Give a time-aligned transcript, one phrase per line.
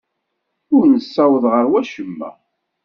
[0.75, 2.29] Ur nessaweḍ ɣer wacemma.